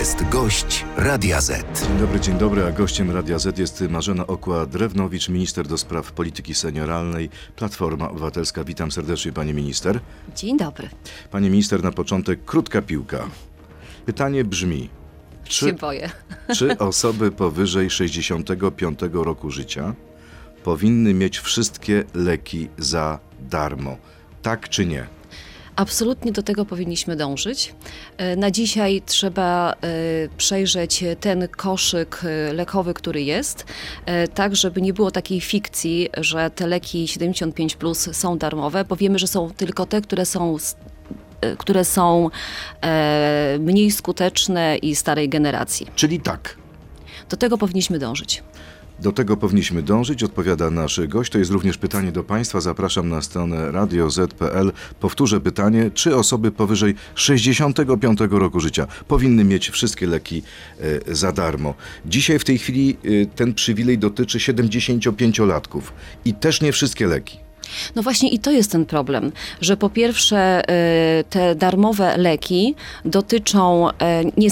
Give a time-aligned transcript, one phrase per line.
[0.00, 1.80] jest gość Radia Z.
[1.80, 6.54] Dzień dobry, dzień dobry, a gościem Radia Z jest Marzena Okła-Drewnowicz, minister do spraw polityki
[6.54, 8.64] senioralnej, Platforma Obywatelska.
[8.64, 10.00] Witam serdecznie, pani minister.
[10.36, 10.88] Dzień dobry.
[11.30, 13.30] Pani minister, na początek krótka piłka.
[14.06, 14.88] Pytanie brzmi,
[15.44, 15.66] Czy...
[15.66, 16.10] się boję.
[16.58, 19.94] czy osoby powyżej 65 roku życia
[20.64, 23.96] powinny mieć wszystkie leki za darmo?
[24.42, 25.19] Tak czy nie?
[25.76, 27.74] Absolutnie do tego powinniśmy dążyć.
[28.16, 29.76] E, na dzisiaj trzeba e,
[30.36, 33.66] przejrzeć ten koszyk e, lekowy, który jest,
[34.34, 39.18] tak żeby nie było takiej fikcji, że te leki 75 plus są darmowe, bo wiemy,
[39.18, 40.56] że są tylko te, które są
[41.58, 42.30] które są
[43.58, 45.86] mniej skuteczne i starej generacji.
[45.94, 46.56] Czyli tak.
[47.28, 48.42] Do tego powinniśmy dążyć.
[49.00, 51.32] Do tego powinniśmy dążyć, odpowiada nasz gość.
[51.32, 52.60] To jest również pytanie do Państwa.
[52.60, 54.72] Zapraszam na stronę radioz.pl.
[55.00, 60.42] Powtórzę pytanie, czy osoby powyżej 65 roku życia powinny mieć wszystkie leki
[60.80, 61.74] e, za darmo?
[62.06, 65.82] Dzisiaj w tej chwili e, ten przywilej dotyczy 75-latków
[66.24, 67.49] i też nie wszystkie leki.
[67.96, 70.62] No właśnie i to jest ten problem, że po pierwsze
[71.20, 73.92] y, te darmowe leki dotyczą, y,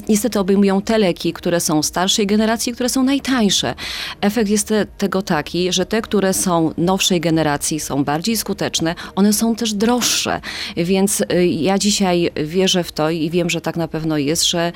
[0.08, 3.74] niestety obejmują te leki, które są starszej generacji, które są najtańsze.
[4.20, 9.54] Efekt jest tego taki, że te, które są nowszej generacji, są bardziej skuteczne, one są
[9.54, 10.40] też droższe.
[10.76, 14.72] Więc y, ja dzisiaj wierzę w to i wiem, że tak na pewno jest, że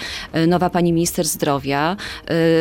[0.46, 1.96] nowa pani minister zdrowia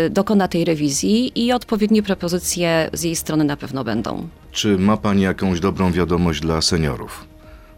[0.10, 4.41] dokona tej rewizji i odpowiednie propozycje z jej strony na pewno będą.
[4.52, 7.31] Czy ma Pani jakąś dobrą wiadomość dla seniorów?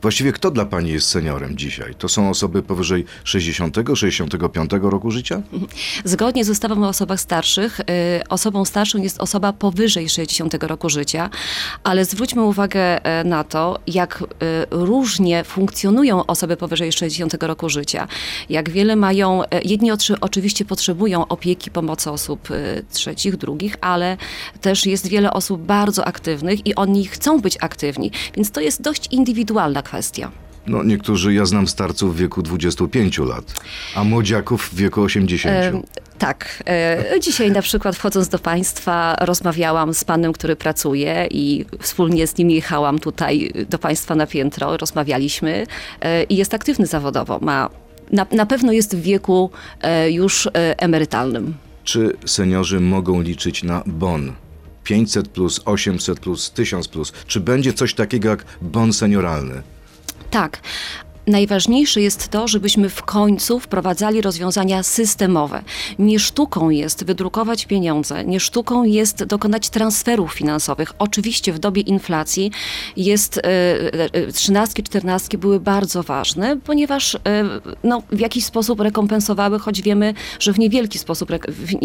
[0.04, 1.96] Właściwie kto dla Pani jest seniorem dzisiaj?
[1.96, 5.42] To są osoby powyżej 60-65 roku życia?
[6.06, 7.84] Zgodnie z ustawą o osobach starszych, y,
[8.30, 11.30] osobą starszą jest osoba powyżej 60 roku życia,
[11.84, 14.26] ale zwróćmy uwagę e, na to, jak y,
[14.72, 18.08] różnie funkcjonują osoby powyżej 60 roku życia.
[18.50, 24.18] Jak wiele mają, e, jedni oczywiście potrzebują opieki, pomocy osób y, trzecich, drugich, ale
[24.62, 29.08] też jest wiele osób bardzo aktywnych i oni chcą być aktywni, więc to jest dość
[29.12, 30.32] indywidualna kwestia kwestia.
[30.68, 33.54] No, niektórzy, ja znam starców w wieku 25 lat,
[33.96, 35.56] a młodziaków w wieku 80.
[35.56, 35.82] E,
[36.18, 36.64] tak.
[36.68, 42.38] E, dzisiaj na przykład wchodząc do Państwa rozmawiałam z panem, który pracuje i wspólnie z
[42.38, 45.68] nim jechałam tutaj do Państwa na piętro, rozmawialiśmy
[46.02, 47.40] e, i jest aktywny zawodowo.
[47.42, 47.70] Ma,
[48.12, 49.50] na, na pewno jest w wieku
[49.82, 51.54] e, już e, emerytalnym.
[51.84, 54.34] Czy seniorzy mogą liczyć na bon?
[54.84, 57.14] 500 plus, 800 plus, 1000 plus.
[57.28, 59.64] Czy będzie coś takiego jak bon senioralny?
[60.34, 60.62] Tak,
[61.28, 65.64] Najważniejsze jest to, żebyśmy w końcu wprowadzali rozwiązania systemowe.
[66.00, 70.94] Nie sztuką jest wydrukować pieniądze, nie sztuką jest dokonać transferów finansowych.
[71.00, 72.52] Oczywiście w dobie inflacji
[72.98, 73.42] jest e,
[74.14, 77.20] e, trzynastki, czternastki były bardzo ważne, ponieważ e,
[77.84, 81.30] no, w jakiś sposób rekompensowały, choć wiemy, że w niewielki sposób,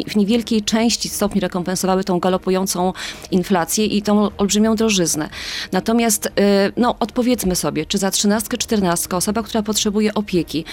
[0.07, 2.93] w niewielkiej części stopni rekompensowały tą galopującą
[3.31, 5.29] inflację i tą olbrzymią drożyznę.
[5.73, 6.33] Natomiast
[6.77, 10.65] no, odpowiedzmy sobie, czy za trzynastkę, czternastkę osoba, która potrzebuje opieki,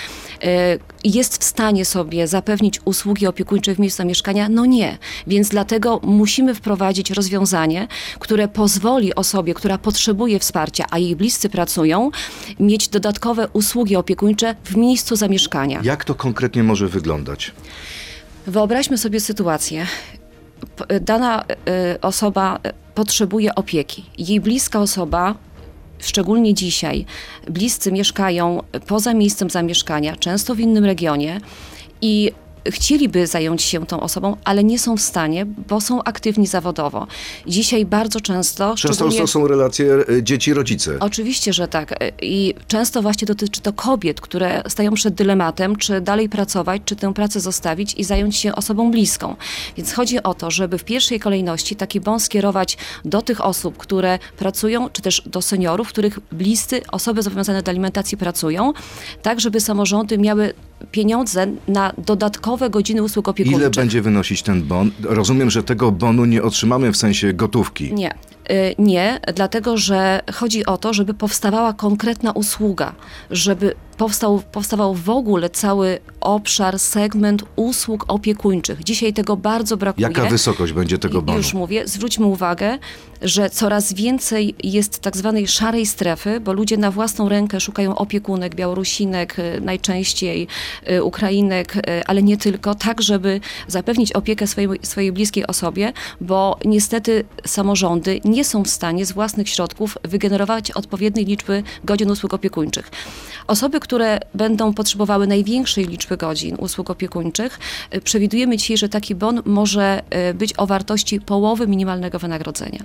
[0.44, 4.50] e, jest w stanie sobie zapewnić usługi opiekuńcze w miejscu zamieszkania?
[4.50, 4.98] No nie.
[5.28, 7.88] Więc dlatego musimy wprowadzić rozwiązanie,
[8.20, 12.12] które pozwoli osobie, która potrzebuje wsparcia, a jej bliscy pracują,
[12.60, 15.82] mieć dodatkowe usługi opiekuńcze w miejscu zamieszkania.
[15.84, 17.52] Jak to konkretnie może wyglądać?
[18.48, 19.88] Wyobraźmy sobie sytuację.
[21.02, 24.06] Dana e, osoba e, potrzebuje opieki.
[24.18, 25.36] Jej bliska osoba
[26.08, 27.06] szczególnie dzisiaj,
[27.50, 31.42] bliscy mieszkają poza miejscem zamieszkania, często w innym regionie
[32.02, 32.32] i
[32.72, 37.08] chcieliby zająć się tą osobą, ale nie są w stanie, bo są aktywni zawodowo.
[37.48, 38.76] Dzisiaj bardzo często...
[38.76, 40.98] Często to są relacje e, dzieci-rodzice.
[41.00, 41.92] Oczywiście, że tak.
[41.92, 46.96] E, I często właśnie dotyczy to kobiet, które stają przed dylematem, czy dalej pracować, czy
[46.96, 49.36] tę pracę zostawić i zająć się osobą bliską.
[49.78, 54.20] Więc chodzi o to, żeby w pierwszej kolejności taki bon skierować do tych osób, które
[54.38, 58.74] pracują, czy też do seniorów, których bliscy, osoby zobowiązane do alimentacji pracują,
[59.22, 60.54] tak żeby samorządy miały
[60.92, 63.62] pieniądze na dodatkowe godziny usług opiekuńczych.
[63.62, 64.92] Ile będzie wynosić ten bon?
[65.04, 67.94] Rozumiem, że tego bonu nie otrzymamy w sensie gotówki.
[67.94, 68.12] Nie.
[68.52, 72.96] Y, nie, dlatego że chodzi o to, żeby powstawała konkretna usługa,
[73.32, 78.84] żeby powstał, powstawał w ogóle cały obszar, segment usług opiekuńczych.
[78.84, 80.08] Dzisiaj tego bardzo brakuje.
[80.08, 81.38] Jaka wysokość będzie tego bonu?
[81.38, 82.78] Już mówię, zwróćmy uwagę,
[83.22, 88.56] że coraz więcej jest tak zwanej szarej strefy, bo ludzie na własną rękę szukają opiekunek,
[88.56, 90.48] Białorusinek, y, najczęściej
[90.92, 91.74] y, Ukrainek,
[92.06, 98.46] ale nie tylko, tak żeby zapewnić opiekę swojej, swojej bliskiej osobie, bo niestety samorządy nie
[98.46, 102.92] są w stanie z własnych środków wygenerować odpowiedniej liczby godzin usług opiekuńczych.
[103.48, 107.60] Osoby, które będą potrzebowały największej liczby godzin usług opiekuńczych,
[107.96, 112.80] y, przewidujemy dzisiaj, że taki bon może y, być o wartości połowy minimalnego wynagrodzenia.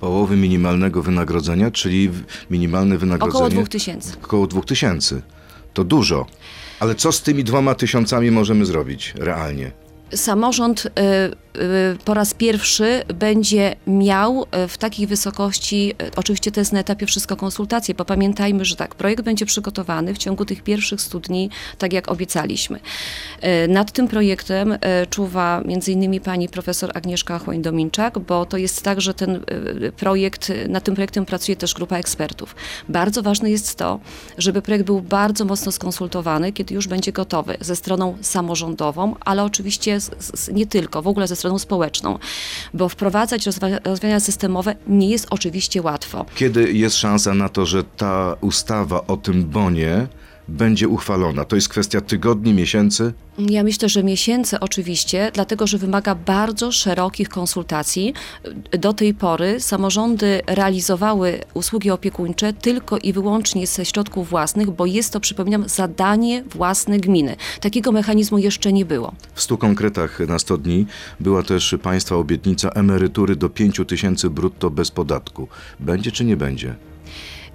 [0.00, 2.10] Połowy minimalnego wynagrodzenia, czyli
[2.50, 3.44] minimalne wynagrodzenie...
[3.44, 4.16] Około 2000.
[4.24, 5.22] Około 2000.
[5.74, 6.26] To dużo.
[6.80, 9.83] Ale co z tymi dwoma tysiącami możemy zrobić realnie?
[10.14, 10.90] Samorząd y,
[11.60, 17.06] y, po raz pierwszy będzie miał y, w takiej wysokości, oczywiście to jest na etapie
[17.06, 21.50] wszystko konsultacje, bo pamiętajmy, że tak, projekt będzie przygotowany w ciągu tych pierwszych 100 dni,
[21.78, 22.80] tak jak obiecaliśmy.
[23.68, 24.78] Nad tym projektem
[25.10, 29.40] czuwa innymi pani profesor Agnieszka Chłoń-Dominczak, bo to jest tak, że ten
[29.96, 32.56] projekt, nad tym projektem pracuje też grupa ekspertów.
[32.88, 34.00] Bardzo ważne jest to,
[34.38, 40.00] żeby projekt był bardzo mocno skonsultowany, kiedy już będzie gotowy ze stroną samorządową, ale oczywiście
[40.18, 42.18] z, z, nie tylko, w ogóle ze stroną społeczną,
[42.74, 43.46] bo wprowadzać
[43.84, 46.26] rozwiązania systemowe nie jest oczywiście łatwo.
[46.34, 50.06] Kiedy jest szansa na to, że ta ustawa o tym bonie
[50.48, 51.44] będzie uchwalona?
[51.44, 53.12] To jest kwestia tygodni, miesięcy?
[53.38, 58.14] Ja myślę, że miesięcy oczywiście, dlatego że wymaga bardzo szerokich konsultacji.
[58.78, 65.12] Do tej pory samorządy realizowały usługi opiekuńcze tylko i wyłącznie ze środków własnych, bo jest
[65.12, 67.36] to, przypominam, zadanie własne gminy.
[67.60, 69.14] Takiego mechanizmu jeszcze nie było.
[69.34, 70.86] W stu konkretach na 100 dni
[71.20, 75.48] była też państwa obietnica emerytury do 5 tysięcy brutto bez podatku.
[75.80, 76.74] Będzie czy nie będzie?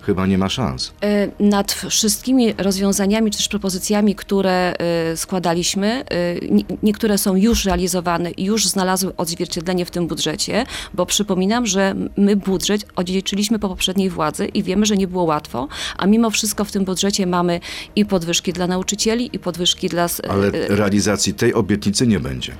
[0.01, 0.94] Chyba nie ma szans.
[1.04, 4.74] E, Nad wszystkimi rozwiązaniami czy też propozycjami, które
[5.12, 6.06] e, składaliśmy, e,
[6.50, 11.96] nie- niektóre są już realizowane i już znalazły odzwierciedlenie w tym budżecie, bo przypominam, że
[12.18, 15.68] my budżet odziedziczyliśmy po poprzedniej władzy i wiemy, że nie było łatwo,
[15.98, 17.60] a mimo wszystko w tym budżecie mamy
[17.95, 20.07] i podwyżki dla nauczycieli, i podwyżki dla...
[20.30, 22.56] Ale realizacji tej obietnicy nie będzie.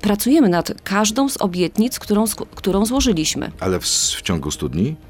[0.00, 2.24] Pracujemy nad każdą z obietnic, którą,
[2.54, 3.50] którą złożyliśmy.
[3.60, 4.86] Ale w, w ciągu 100 dni?
[4.88, 5.09] Y,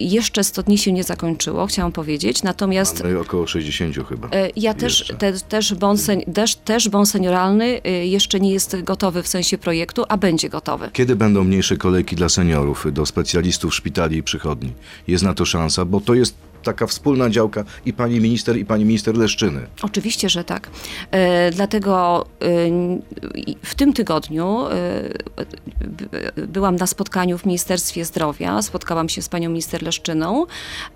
[0.00, 4.28] Jeszcze 100 dni się nie zakończyło, chciałam powiedzieć, natomiast Mamy około 60 chyba.
[4.28, 5.14] E, Ja też, Jeszcze.
[5.14, 9.58] te, też, bon sen, też, też bon senioralny y, jeszcze nie jest gotowy w sensie
[9.58, 10.90] projektu, a będzie gotowy.
[10.92, 14.72] Kiedy będą mniejsze kolejki dla seniorów, do specjalistów szpitali i przychodni?
[15.08, 18.84] Jest na to szansa, bo to jest taka wspólna działka i pani minister, i pani
[18.84, 19.60] minister Leszczyny.
[19.82, 20.70] Oczywiście, że tak.
[21.10, 22.26] E, dlatego
[23.34, 24.58] i w tym tygodniu
[25.80, 30.46] by- byłam na spotkaniu w Ministerstwie Zdrowia, spotkałam się z panią minister Leszczyną,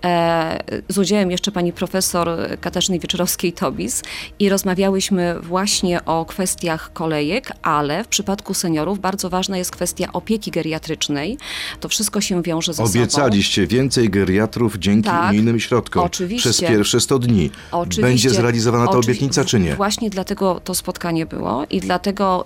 [0.03, 2.29] e, z udziałem jeszcze pani profesor
[2.61, 4.03] Katarzyny Wieczorowskiej-Tobis
[4.39, 10.51] i rozmawiałyśmy właśnie o kwestiach kolejek, ale w przypadku seniorów bardzo ważna jest kwestia opieki
[10.51, 11.37] geriatrycznej.
[11.79, 12.89] To wszystko się wiąże ze sobą.
[12.89, 16.49] Obiecaliście więcej geriatrów dzięki Tak, unijnym środkom oczywiście.
[16.49, 17.49] przez pierwsze 100 dni.
[17.71, 18.01] Oczywiście.
[18.01, 19.75] Będzie zrealizowana ta Oczywi- obietnica, czy nie?
[19.75, 22.45] Właśnie dlatego to spotkanie było i dlatego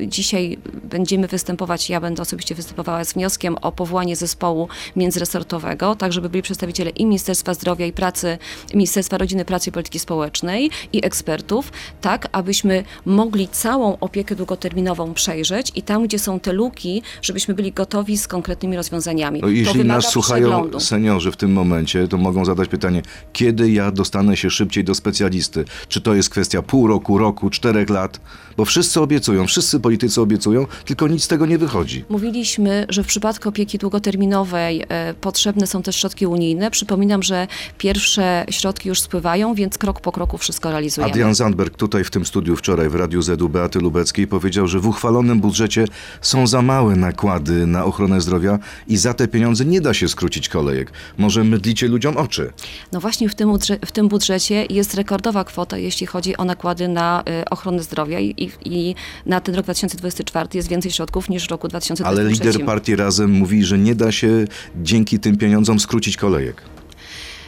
[0.00, 6.12] y, dzisiaj będziemy występować, ja będę osobiście występowała z wnioskiem o powołanie zespołu międzyresortowego, tak
[6.12, 8.38] żeby byli przedstawiciele i Ministerstwa Zdrowia i Pracy,
[8.74, 15.72] Ministerstwa Rodziny, Pracy i Polityki Społecznej i ekspertów, tak abyśmy mogli całą opiekę długoterminową przejrzeć
[15.74, 19.40] i tam, gdzie są te luki, żebyśmy byli gotowi z konkretnymi rozwiązaniami.
[19.40, 20.80] No, jeśli nas słuchają przeglądu.
[20.80, 23.02] seniorzy w tym momencie, to mogą zadać pytanie,
[23.32, 25.64] kiedy ja dostanę się szybciej do specjalisty?
[25.88, 28.20] Czy to jest kwestia pół roku, roku, czterech lat?
[28.56, 32.04] Bo wszyscy obiecują, wszyscy politycy obiecują, tylko nic z tego nie wychodzi.
[32.08, 36.70] Mówiliśmy, że w przypadku opieki długoterminowej e, potrzebne są też środki unijne.
[36.70, 37.46] Przypominam, że
[37.78, 41.12] pierwsze środki już spływają, więc krok po kroku wszystko realizujemy.
[41.12, 44.80] Adrian Zandberg tutaj w tym studiu wczoraj w Radiu Z u Beaty Lubeckiej powiedział, że
[44.80, 45.84] w uchwalonym budżecie
[46.20, 50.48] są za małe nakłady na ochronę zdrowia i za te pieniądze nie da się skrócić
[50.48, 50.92] kolejek.
[51.18, 52.52] Może mydlicie ludziom oczy.
[52.92, 57.22] No właśnie w tym, w tym budżecie jest rekordowa kwota, jeśli chodzi o nakłady na
[57.26, 58.94] e, ochronę zdrowia i, i, i
[59.26, 62.22] na ten rok 2024 jest więcej środków niż w roku 2023.
[62.22, 64.44] Ale lider partii Razem mówi, że nie da się
[64.82, 66.62] dzięki tym pieniądzom skrócić kolejek.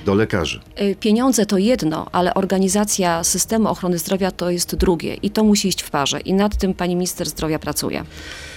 [0.05, 0.61] Do lekarzy.
[0.81, 5.69] Y, Pieniądze to jedno, ale organizacja systemu ochrony zdrowia to jest drugie i to musi
[5.69, 8.05] iść w parze i nad tym pani minister zdrowia pracuje.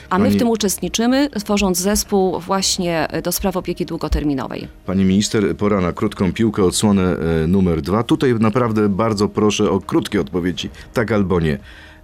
[0.09, 4.67] A my Pani- w tym uczestniczymy, tworząc zespół właśnie y, do spraw opieki długoterminowej.
[4.85, 8.03] Pani minister, pora na krótką piłkę, odsłonę e, numer dwa.
[8.03, 11.57] Tutaj naprawdę bardzo proszę o krótkie odpowiedzi, tak albo nie.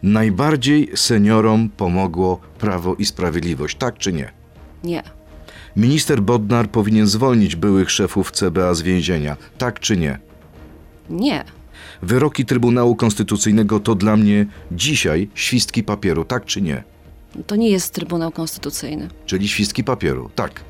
[0.04, 4.32] Najbardziej seniorom pomogło Prawo i Sprawiedliwość, tak czy nie?
[4.84, 5.04] Nie.
[5.76, 10.20] Minister Bodnar powinien zwolnić byłych szefów CBA z więzienia, tak czy nie?
[11.10, 11.44] Nie.
[12.02, 16.84] Wyroki Trybunału Konstytucyjnego to dla mnie dzisiaj świstki papieru, tak czy nie?
[17.48, 19.08] To nie jest Trybunał Konstytucyjny.
[19.26, 20.62] Czyli świstki papieru, tak.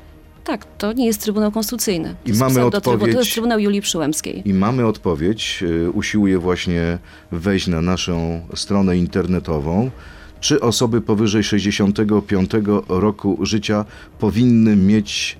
[0.44, 2.14] Tak, to nie jest Trybunał Konstytucyjny.
[2.26, 4.42] I mamy odpowiedź- To jest Trybunał Julii Przyłębskiej.
[4.48, 5.62] I mamy odpowiedź.
[5.62, 6.98] y, Usiłuję właśnie
[7.32, 9.90] wejść na naszą stronę internetową.
[10.40, 12.50] Czy osoby powyżej 65
[12.88, 13.84] roku życia
[14.18, 15.38] powinny mieć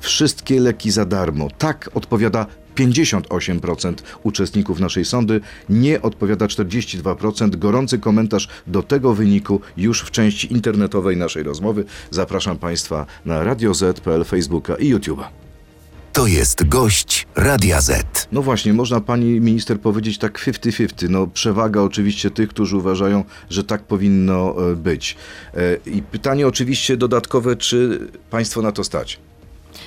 [0.00, 1.48] wszystkie leki za darmo?
[1.58, 2.46] Tak odpowiada
[2.76, 7.56] 58% uczestników naszej sądy, nie odpowiada 42%.
[7.58, 11.84] Gorący komentarz do tego wyniku już w części internetowej naszej rozmowy.
[12.10, 15.24] Zapraszam Państwa na Radio Z.pl, Facebooka i YouTube'a.
[16.12, 18.28] To jest gość Radia Z.
[18.32, 21.10] No właśnie, można pani minister powiedzieć tak 50-50.
[21.10, 25.16] No przewaga oczywiście tych, którzy uważają, że tak powinno e, być.
[25.54, 29.20] E, I pytanie oczywiście dodatkowe, czy państwo na to stać?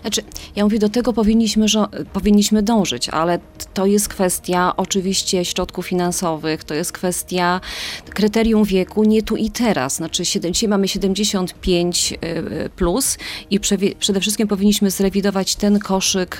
[0.03, 0.21] Znaczy,
[0.55, 3.39] ja mówię, do tego powinniśmy, żo- powinniśmy dążyć, ale
[3.73, 7.61] to jest kwestia oczywiście środków finansowych, to jest kwestia
[8.09, 9.95] kryterium wieku nie tu i teraz.
[9.95, 13.17] Znaczy, siedem- dzisiaj mamy 75 y, y, plus
[13.49, 13.59] i
[13.99, 16.39] przede wszystkim powinniśmy zrewidować ten koszyk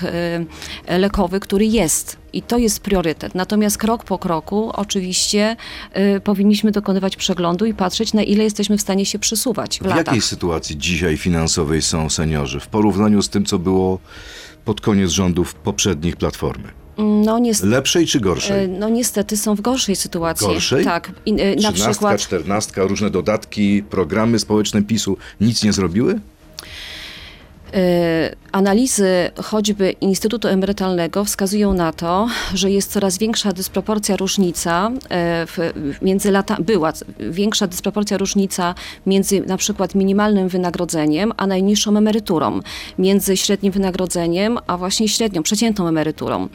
[0.88, 2.23] y, lekowy, który jest.
[2.36, 3.34] I to jest priorytet.
[3.34, 5.56] Natomiast krok po kroku oczywiście
[6.16, 9.86] y, powinniśmy dokonywać przeglądu i patrzeć, na ile jesteśmy w stanie się przesuwać w, W
[9.86, 10.06] latach.
[10.06, 13.98] jakiej sytuacji dzisiaj finansowej są seniorzy w porównaniu z tym, co było
[14.64, 16.68] pod koniec rządów poprzednich platformy?
[16.98, 17.70] No niestety.
[17.70, 18.64] Lepszej czy gorszej?
[18.64, 20.46] E, No niestety są w gorszej sytuacji.
[20.46, 20.84] Gorszej?
[20.84, 21.12] Tak.
[21.26, 26.20] I, e, na Trzynastka, przykład czternastka, różne dodatki, programy społeczne PiSu nic nie zrobiły?
[27.74, 35.46] E, analizy choćby Instytutu Emerytalnego wskazują na to, że jest coraz większa dysproporcja różnica e,
[35.46, 35.58] w,
[36.02, 36.92] między lata, była
[37.30, 38.74] większa dysproporcja różnica
[39.06, 42.60] między na przykład minimalnym wynagrodzeniem a najniższą emeryturą,
[42.98, 46.48] między średnim wynagrodzeniem a właśnie średnią, przeciętną emeryturą.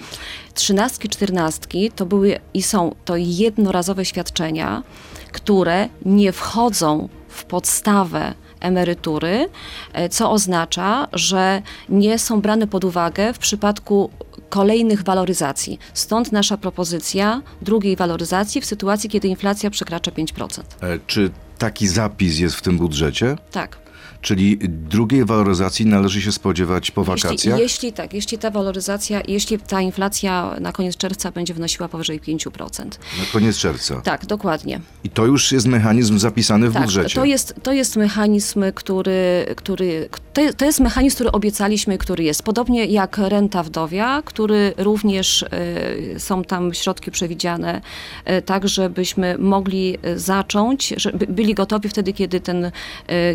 [0.54, 4.84] Trzynastki, czternastki to były i są to jednorazowe świadczenia,
[5.32, 9.50] które nie wchodzą w podstawę emerytury,
[9.94, 14.10] e, co oznacza, że nie są brane pod uwagę w przypadku
[14.50, 15.80] kolejnych waloryzacji.
[15.94, 20.62] Stąd nasza propozycja drugiej waloryzacji w sytuacji, kiedy inflacja przekracza 5%.
[20.82, 23.36] E, Czy taki zapis jest w tym budżecie?
[23.52, 23.78] Tak.
[24.22, 27.60] Czyli drugiej waloryzacji należy się spodziewać po wakacjach?
[27.60, 32.22] Jeśli, jeśli tak, jeśli ta waloryzacja, jeśli ta inflacja na koniec czerwca będzie wynosiła powyżej
[32.22, 32.86] 5%.
[33.20, 34.02] Na koniec czerwca.
[34.02, 34.82] Tak, dokładnie.
[35.04, 37.16] I to już jest mechanizm zapisany w Tak, budżecie.
[37.16, 42.44] to jest, to jest mechanizm, który, który to, to jest mechanizm, który obiecaliśmy, który jest.
[42.44, 47.82] Podobnie jak renta wdowia, który również y, są tam środki przewidziane,
[48.30, 52.72] y, tak żebyśmy mogli y, zacząć, żeby byli gotowi wtedy, kiedy ten, y,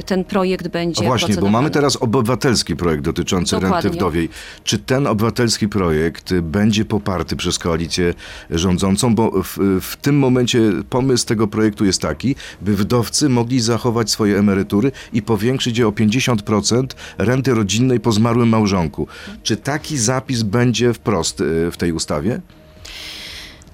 [0.06, 3.90] ten projekt będzie O właśnie, bo mamy teraz obywatelski projekt dotyczący renty Dokładnie.
[3.90, 4.28] wdowiej.
[4.64, 8.14] Czy ten obywatelski projekt będzie poparty przez koalicję
[8.50, 9.14] rządzącą?
[9.14, 14.38] Bo w, w tym momencie pomysł tego projektu jest taki, by wdowcy mogli zachować swoje
[14.38, 16.86] emerytury i powiększyć je o 50%
[17.18, 19.06] renty rodzinnej po zmarłym małżonku.
[19.42, 22.40] Czy taki zapis będzie wprost y, w tej ustawie?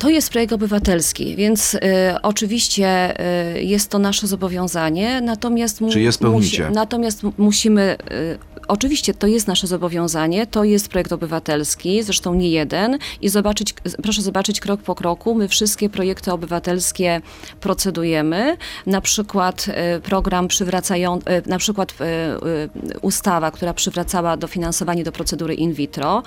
[0.00, 1.78] To jest projekt obywatelski, więc y,
[2.22, 3.14] oczywiście
[3.56, 6.70] y, jest to nasze zobowiązanie, natomiast, mu, Czy je spełnicie?
[6.74, 12.50] natomiast m- musimy, y, oczywiście to jest nasze zobowiązanie, to jest projekt obywatelski, zresztą nie
[12.50, 12.98] jeden.
[13.20, 17.20] I zobaczyć, proszę zobaczyć krok po kroku, my wszystkie projekty obywatelskie
[17.60, 25.54] procedujemy, na przykład y, program przywracający, na przykład y, ustawa, która przywracała dofinansowanie do procedury
[25.54, 26.22] in vitro,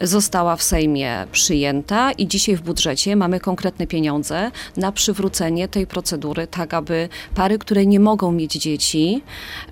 [0.00, 6.46] została w Sejmie przyjęta i dzisiaj w budżecie mamy konkretne pieniądze na przywrócenie tej procedury,
[6.46, 9.22] tak aby pary, które nie mogą mieć dzieci,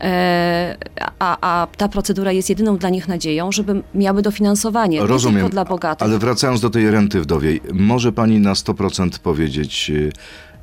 [0.01, 0.77] e,
[1.19, 5.53] a, a ta procedura jest jedyną dla nich nadzieją, żeby miały dofinansowanie, nie Rozumiem, tylko
[5.53, 6.09] dla bogatych.
[6.09, 10.13] ale wracając do tej renty wdowiej, może pani na 100% powiedzieć, y,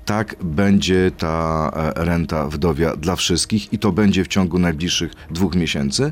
[0.06, 5.56] tak będzie ta e, renta wdowia dla wszystkich i to będzie w ciągu najbliższych dwóch
[5.56, 6.12] miesięcy?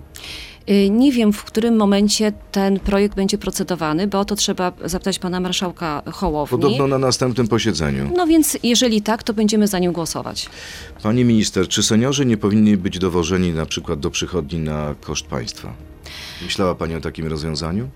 [0.69, 5.19] Y, Nie wiem, w którym momencie ten projekt będzie procedowany, bo o to trzeba zapytać
[5.19, 6.57] pana marszałka Hołowni.
[6.61, 8.11] Podobno na następnym posiedzeniu.
[8.17, 10.49] No więc jeżeli tak, to będziemy za nim głosować.
[11.03, 15.73] Pani minister, czy seniorzy nie powinni być dowożeni na przykład do przychodni na koszt państwa?
[16.43, 17.89] Myślała pani o takim rozwiązaniu?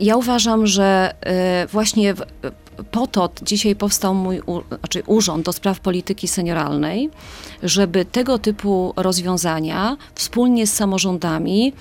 [0.00, 1.14] Ja uważam, że
[1.64, 2.22] y, właśnie w-
[2.90, 7.10] po to dzisiaj powstał mój znaczy urząd do spraw polityki senioralnej,
[7.62, 11.72] żeby tego typu rozwiązania wspólnie z samorządami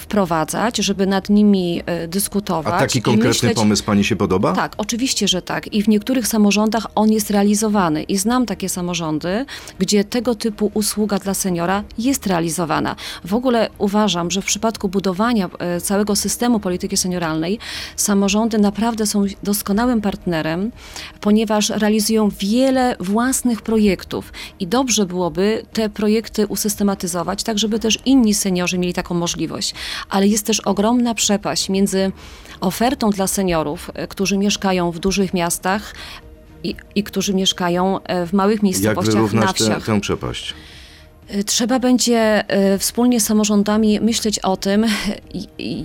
[0.00, 2.74] wprowadzać, żeby nad nimi y, dyskutować.
[2.74, 4.52] A taki konkretny myśleć, pomysł pani się podoba?
[4.52, 5.74] tak, oczywiście, że tak.
[5.74, 8.02] I w niektórych samorządach on jest realizowany.
[8.02, 9.44] I znam takie samorządy,
[9.78, 12.96] gdzie tego typu usługa dla seniora jest realizowana.
[13.24, 17.58] W ogóle uważam, że w przypadku budowania e, całego systemu polityki senioralnej
[17.96, 20.72] samorządy naprawdę są doskonałym partnerem,
[21.20, 24.32] ponieważ realizują wiele własnych projektów.
[24.60, 29.74] I dobrze byłoby te projekty usystematyzować, tak żeby też inni seniorzy mieli taką możliwość.
[30.10, 32.12] Ale jest też ogromna przepaść między
[32.60, 35.94] ofertą dla seniorów, e, którzy mieszkają w dużych miastach
[36.64, 39.86] i, i którzy mieszkają e, w małych Jak miejscowościach na wyrównać tę, wsiach.
[39.86, 40.54] tę przepaść?
[41.46, 42.44] Trzeba będzie
[42.74, 44.86] y, wspólnie z samorządami myśleć o tym,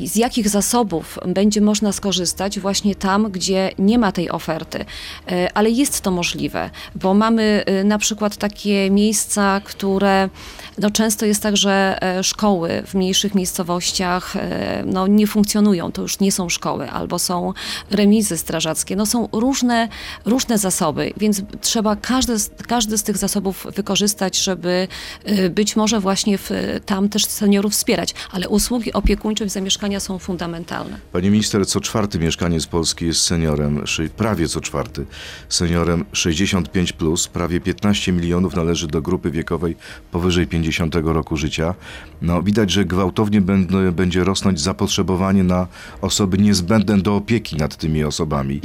[0.06, 4.80] z jakich zasobów będzie można skorzystać właśnie tam, gdzie nie ma tej oferty.
[4.80, 10.30] Y, Ale jest to możliwe, bo mamy y, na przykład takie miejsca, które
[10.78, 16.02] no często jest tak, że e, szkoły w mniejszych miejscowościach e, no, nie funkcjonują, to
[16.02, 17.54] już nie są szkoły, albo są
[17.92, 18.96] remizy strażackie.
[18.96, 19.90] No, są różne,
[20.26, 22.34] różne zasoby, więc trzeba każdy,
[22.68, 24.88] każdy z tych zasobów wykorzystać, żeby
[25.26, 26.50] e, być może właśnie w,
[26.86, 28.14] tam też seniorów wspierać.
[28.32, 30.98] Ale usługi opiekuńcze w zamieszkania są fundamentalne.
[31.12, 33.84] Pani minister, co czwarty mieszkaniec Polski jest seniorem,
[34.18, 35.06] prawie co czwarty
[35.50, 39.76] seniorem 65+, plus, prawie 15 milionów należy do grupy wiekowej
[40.12, 41.74] powyżej 50 roku życia.
[42.22, 45.68] No, widać, że gwałtownie będą- będzie rosnąć zapotrzebowanie na
[46.02, 48.62] osoby niezbędne do opieki nad tymi osobami.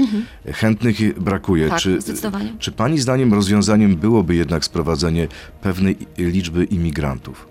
[0.53, 1.69] Chętnych brakuje.
[1.69, 2.53] Tak, czy, zdecydowanie.
[2.59, 5.29] czy pani zdaniem rozwiązaniem byłoby jednak sprowadzenie
[5.62, 7.50] pewnej i- liczby imigrantów?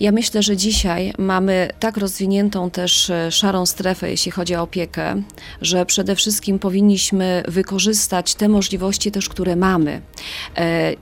[0.00, 5.22] Ja myślę, że dzisiaj mamy tak rozwiniętą też e, szarą strefę, jeśli chodzi o opiekę,
[5.62, 10.00] że przede wszystkim powinniśmy wykorzystać te możliwości też, które mamy.
[10.56, 10.94] E,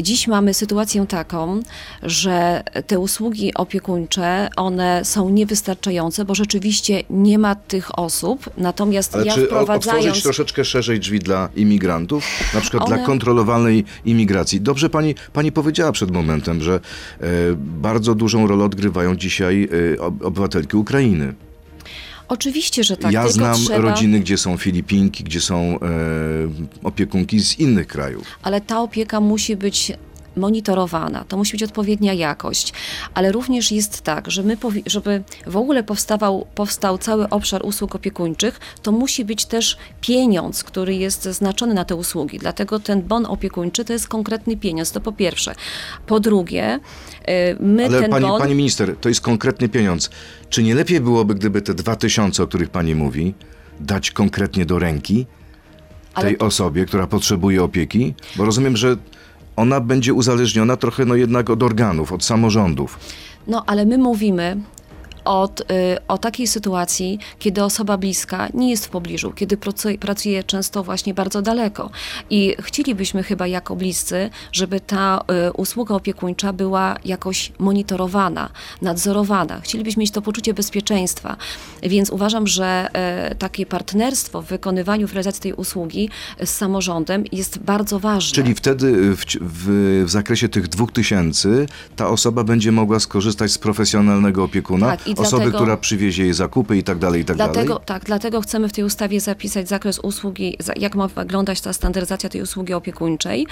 [0.00, 1.60] Dziś mamy sytuację taką,
[2.02, 9.26] że te usługi opiekuńcze, one są niewystarczające, bo rzeczywiście nie ma tych osób, natomiast Ale
[9.26, 10.04] ja czy wprowadzając...
[10.04, 14.60] otworzyć troszeczkę szerzej drzwi dla imigrantów, na przykład dla One- kontrolowanej imigracji?
[14.60, 16.74] Dobrze pani, pani powiedziała przed momentem, że
[17.20, 17.26] e,
[17.56, 19.68] bardzo dużą rolę odgrywają dzisiaj
[20.00, 21.34] ob- obywatelki Ukrainy.
[22.28, 23.12] Oczywiście, że tak.
[23.12, 23.78] ja znam trzeba...
[23.78, 25.78] rodziny, gdzie są Filipinki, gdzie są e,
[26.82, 28.22] opiekunki z innych krajów.
[28.42, 29.92] ale ta opieka musi być
[30.36, 32.72] monitorowana, to musi być odpowiednia jakość,
[33.14, 34.56] ale również jest tak, że my,
[34.86, 40.94] żeby w ogóle powstawał, powstał cały obszar usług opiekuńczych, to musi być też pieniądz, który
[40.94, 45.12] jest znaczony na te usługi, dlatego ten bon opiekuńczy to jest konkretny pieniądz, to po
[45.12, 45.54] pierwsze.
[46.06, 46.80] Po drugie,
[47.20, 48.40] y, my Ale ten pani, bon...
[48.40, 50.10] pani minister, to jest konkretny pieniądz.
[50.50, 53.34] Czy nie lepiej byłoby, gdyby te dwa tysiące, o których pani mówi,
[53.80, 55.26] dać konkretnie do ręki
[56.14, 58.14] tej osobie, która potrzebuje opieki?
[58.36, 58.96] Bo rozumiem, że
[59.58, 62.98] ona będzie uzależniona trochę no jednak od organów, od samorządów.
[63.46, 64.56] No, ale my mówimy
[65.28, 65.64] od, y,
[66.08, 71.14] o takiej sytuacji, kiedy osoba bliska nie jest w pobliżu, kiedy pracuje, pracuje często właśnie
[71.14, 71.90] bardzo daleko.
[72.30, 78.50] I chcielibyśmy chyba jako bliscy, żeby ta y, usługa opiekuńcza była jakoś monitorowana,
[78.82, 79.60] nadzorowana.
[79.60, 81.36] Chcielibyśmy mieć to poczucie bezpieczeństwa.
[81.82, 82.88] Więc uważam, że
[83.32, 86.10] y, takie partnerstwo w wykonywaniu, w realizacji tej usługi
[86.44, 88.34] z samorządem jest bardzo ważne.
[88.34, 93.58] Czyli wtedy w, w, w zakresie tych dwóch tysięcy ta osoba będzie mogła skorzystać z
[93.58, 97.68] profesjonalnego opiekuna, Tak, osoby, dlatego- która przywiezie jej zakupy i tak dalej, i tak Dlatego,
[97.74, 97.86] dalej.
[97.86, 102.42] tak, dlatego chcemy w tej ustawie zapisać zakres usługi, jak ma wyglądać ta standaryzacja tej
[102.42, 103.46] usługi opiekuńczej,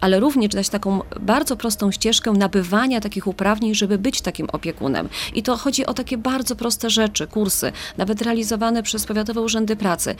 [0.00, 5.08] ale również dać taką bardzo prostą ścieżkę nabywania takich uprawnień, żeby być takim opiekunem.
[5.34, 10.14] I to chodzi o takie bardzo proste rzeczy, kursy, nawet realizowane przez powiatowe urzędy pracy.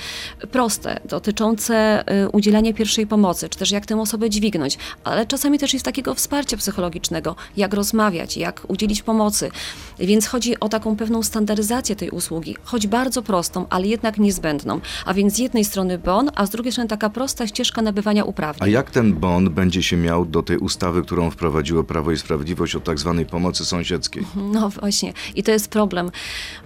[0.50, 5.72] Proste, dotyczące y, udzielania pierwszej pomocy, czy też jak tę osobę dźwignąć, ale czasami też
[5.72, 9.50] jest takiego wsparcia psychologicznego, jak rozmawiać, jak udzielić pomocy.
[9.98, 14.80] Więc chodzi o taką pewną standaryzację tej usługi, choć bardzo prostą, ale jednak niezbędną.
[15.06, 18.24] A więc z jednej strony bon, a z drugiej strony taka prosta ścieżka nabywania A
[18.24, 18.70] uprawnień.
[18.70, 22.80] jak ten bon będzie się miał do tej ustawy, którą wprowadziło Prawo i Sprawiedliwość o
[22.80, 24.26] tak zwanej pomocy sąsiedzkiej?
[24.52, 26.10] No właśnie, i to jest problem,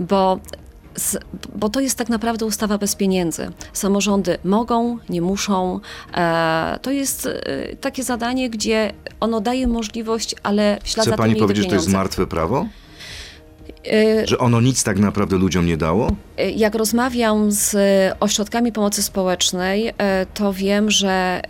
[0.00, 0.40] bo.
[1.54, 3.50] Bo to jest tak naprawdę ustawa bez pieniędzy.
[3.72, 5.80] Samorządy mogą, nie muszą.
[6.14, 11.16] E, to jest e, takie zadanie, gdzie ono daje możliwość, ale w ślad Chce za
[11.16, 12.66] pani powiedzieć, że to jest martwe prawo?
[13.92, 16.10] E, Że ono nic tak naprawdę ludziom nie dało?
[16.56, 19.92] Jak rozmawiam z e, ośrodkami pomocy społecznej,
[20.34, 21.40] to wiem, że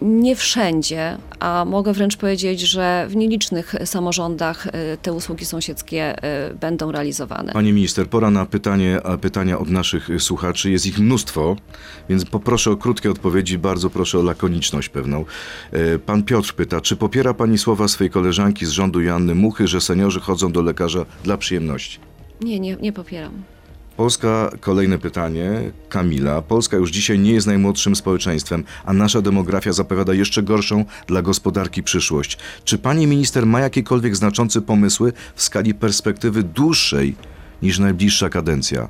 [0.00, 6.54] nie wszędzie, a mogę wręcz powiedzieć, że w nielicznych samorządach e, te usługi sąsiedzkie e,
[6.54, 7.52] będą realizowane.
[7.52, 10.70] Pani minister, pora na pytanie, a pytania od naszych y, słuchaczy.
[10.70, 11.56] Jest ich mnóstwo,
[12.08, 15.24] więc poproszę o krótkie odpowiedzi, bardzo proszę o lakoniczność pewną.
[15.72, 19.80] E, Pan Piotr pyta, czy popiera pani słowa swej koleżanki z rządu Joanny Muchy, że
[19.80, 21.98] seniorzy chodzą do lekarza dla przyjemności?
[22.40, 23.55] Nie, nie, nie popieram.
[23.96, 25.50] Polska, kolejne pytanie,
[25.88, 26.42] Kamila.
[26.42, 31.82] Polska już dzisiaj nie jest najmłodszym społeczeństwem, a nasza demografia zapowiada jeszcze gorszą dla gospodarki
[31.82, 32.38] przyszłość.
[32.64, 37.14] Czy pani minister ma jakiekolwiek znaczące pomysły w skali perspektywy dłuższej
[37.62, 38.88] niż najbliższa kadencja?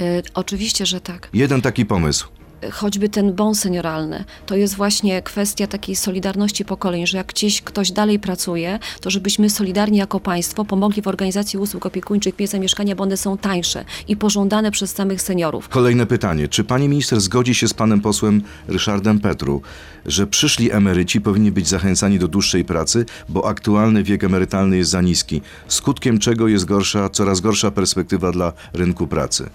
[0.00, 1.28] E, Oczywiście, że tak.
[1.32, 2.28] Jeden taki pomysł.
[2.70, 7.92] Choćby ten bon senioralny, to jest właśnie kwestia takiej solidarności pokoleń, że jak gdzieś ktoś
[7.92, 13.02] dalej pracuje, to żebyśmy solidarnie jako państwo pomogli w organizacji usług opiekuńczych, miejsca mieszkania, bo
[13.02, 15.68] one są tańsze i pożądane przez samych seniorów.
[15.68, 16.48] Kolejne pytanie.
[16.48, 19.62] Czy pani minister zgodzi się z panem posłem Ryszardem Petru,
[20.06, 25.00] że przyszli emeryci powinni być zachęcani do dłuższej pracy, bo aktualny wiek emerytalny jest za
[25.00, 29.50] niski, skutkiem czego jest gorsza, coraz gorsza perspektywa dla rynku pracy?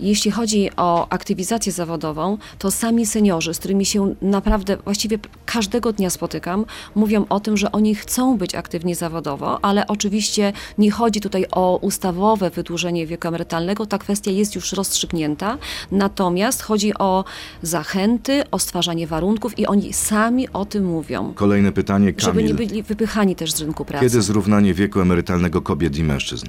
[0.00, 6.10] Jeśli chodzi o aktywizację zawodową, to sami seniorzy, z którymi się naprawdę właściwie każdego dnia
[6.10, 11.46] spotykam, mówią o tym, że oni chcą być aktywni zawodowo, ale oczywiście nie chodzi tutaj
[11.52, 15.58] o ustawowe wydłużenie wieku emerytalnego, ta kwestia jest już rozstrzygnięta,
[15.92, 17.24] natomiast chodzi o
[17.62, 21.32] zachęty, o stwarzanie warunków i oni sami o tym mówią.
[21.34, 22.68] Kolejne pytanie, Żeby nie Kamil.
[22.68, 24.06] byli wypychani też z rynku pracy.
[24.06, 26.46] Kiedy zrównanie wieku emerytalnego kobiet i mężczyzn?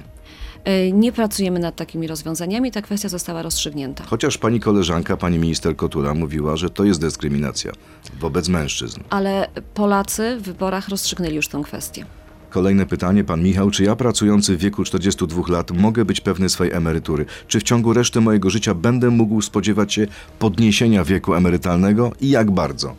[0.64, 4.04] E, Nie pracujemy nad takimi rozwiązaniami, ta kwestia została rozstrzygnięta.
[4.06, 7.72] Chociaż pani koleżanka, pani minister Kotula mówiła, że to jest dyskryminacja
[8.20, 9.00] wobec mężczyzn.
[9.10, 12.04] Ale Polacy w wyborach rozstrzygnęli już tę kwestię.
[12.50, 13.70] Kolejne pytanie, pan Michał.
[13.70, 17.26] Czy ja pracujący w wieku 42 lat mogę być pewny swojej emerytury?
[17.48, 20.06] Czy w ciągu reszty mojego życia będę mógł spodziewać się
[20.38, 22.94] podniesienia wieku emerytalnego i jak bardzo?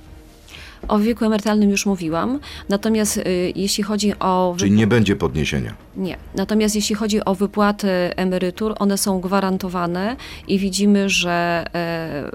[0.88, 4.56] O wieku emerytalnym już mówiłam, natomiast y, jeśli chodzi o...
[4.58, 5.74] Czyli nie będzie podniesienia.
[5.98, 6.18] Nie.
[6.36, 10.16] Natomiast jeśli chodzi o wypłaty emerytur, one są gwarantowane
[10.48, 12.32] i widzimy, że e,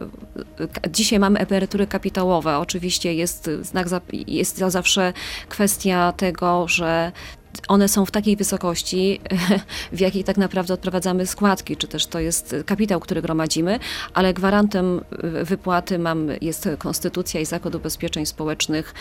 [0.91, 2.59] dzisiaj mamy emerytury kapitałowe.
[2.59, 5.13] Oczywiście jest znak, za, jest zawsze
[5.49, 7.13] kwestia tego, że
[7.69, 9.21] one są w takiej wysokości,
[9.93, 13.79] w jakiej tak naprawdę odprowadzamy składki, czy też to jest kapitał, który gromadzimy,
[14.15, 15.01] ale gwarantem
[15.43, 18.95] wypłaty mam, jest Konstytucja i Zakład Ubezpieczeń Społecznych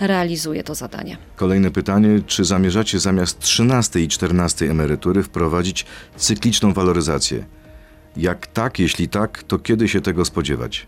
[0.00, 1.16] realizuje to zadanie.
[1.36, 5.86] Kolejne pytanie, czy zamierzacie zamiast 13 i 14 emerytury wprowadzić
[6.16, 7.44] cykliczną waloryzację?
[8.16, 10.86] Jak tak, jeśli tak, to kiedy się tego spodziewać?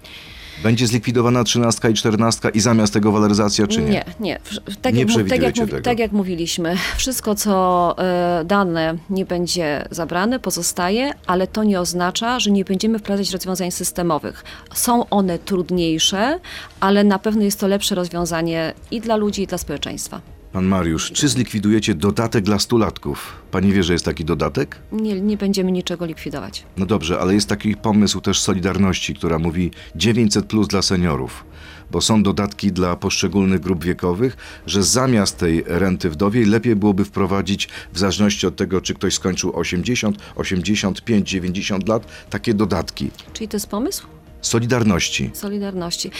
[0.62, 3.90] Będzie zlikwidowana 13 i 14 i zamiast tego waloryzacja, czy nie?
[3.90, 4.38] Nie, nie.
[4.82, 5.82] Tak, Nie jak, tak, jak, mówi- tego?
[5.82, 12.40] tak jak mówiliśmy, wszystko co e, dane nie będzie zabrane, pozostaje, ale to nie oznacza,
[12.40, 14.44] że nie będziemy wprowadzać rozwiązań systemowych.
[14.74, 16.40] Są one trudniejsze,
[16.80, 20.20] ale na pewno jest to lepsze rozwiązanie i dla ludzi, i dla społeczeństwa.
[20.54, 23.32] Pan Mariusz, czy zlikwidujecie dodatek dla stulatków?
[23.50, 24.78] Pani wie, że jest taki dodatek?
[24.92, 26.64] Nie, nie będziemy niczego likwidować.
[26.76, 31.44] No dobrze, ale jest taki pomysł też Solidarności, która mówi 900 plus dla seniorów,
[31.90, 34.36] bo są dodatki dla poszczególnych grup wiekowych,
[34.66, 39.56] że zamiast tej renty wdowiej lepiej byłoby wprowadzić w zależności od tego, czy ktoś skończył
[39.56, 43.10] 80, 85, 90 lat, takie dodatki.
[43.32, 44.06] Czyli to jest pomysł?
[44.40, 45.30] Solidarności.
[45.32, 46.10] Solidarności.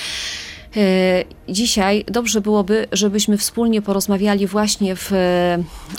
[0.76, 5.10] E, Dzisiaj dobrze byłoby, żebyśmy wspólnie porozmawiali właśnie w,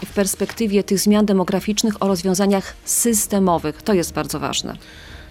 [0.06, 3.82] w perspektywie tych zmian demograficznych o rozwiązaniach systemowych.
[3.82, 4.78] To jest bardzo ważne.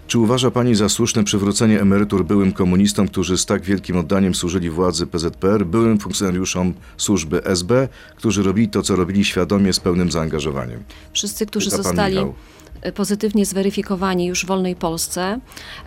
[0.07, 4.71] Czy uważa Pani za słuszne przywrócenie emerytur byłym komunistom, którzy z tak wielkim oddaniem służyli
[4.71, 10.83] władzy PZPR, byłym funkcjonariuszom służby SB, którzy robili to, co robili świadomie, z pełnym zaangażowaniem?
[11.13, 12.35] Wszyscy, którzy Pyta zostali Michał.
[12.83, 15.39] E, pozytywnie zweryfikowani już w wolnej Polsce,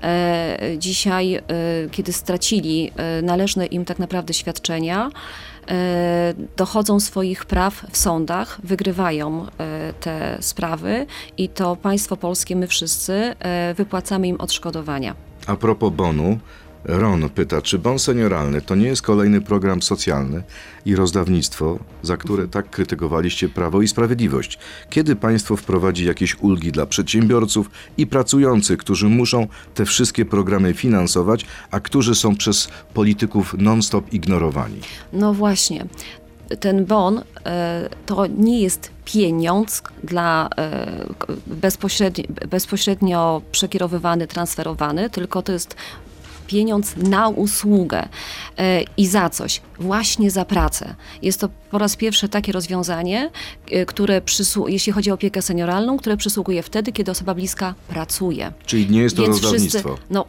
[0.03, 1.41] e, dzisiaj, e,
[1.91, 2.91] kiedy stracili
[3.23, 5.09] należne im tak naprawdę świadczenia,
[6.57, 9.45] dochodzą swoich praw w sądach, wygrywają
[9.99, 11.05] te sprawy
[11.37, 13.35] i to państwo polskie, my wszyscy,
[13.75, 15.15] wypłacamy im odszkodowania.
[15.47, 16.39] A propos bonu,
[16.87, 20.43] Ron pyta, czy bon senioralny to nie jest kolejny program socjalny
[20.85, 24.59] i rozdawnictwo, za które tak krytykowaliście Prawo i Sprawiedliwość?
[24.89, 31.45] Kiedy państwo wprowadzi jakieś ulgi dla przedsiębiorców i pracujących, którzy muszą te wszystkie programy finansować,
[31.71, 34.79] a którzy są przez polityków non-stop ignorowani?
[35.13, 35.85] No właśnie.
[36.59, 41.05] Ten bon e, to nie jest pieniądz dla e,
[42.45, 45.75] bezpośrednio przekierowywany, transferowany, tylko to jest
[46.47, 48.07] pieniądz na usługę
[48.57, 50.95] e, i za coś, właśnie za pracę.
[51.21, 53.29] Jest to po raz pierwszy takie rozwiązanie,
[53.71, 58.51] e, które przysłu- jeśli chodzi o opiekę senioralną, które przysługuje wtedy, kiedy osoba bliska pracuje.
[58.65, 59.97] Czyli nie jest to Więc rozdawnictwo.
[60.09, 60.25] no,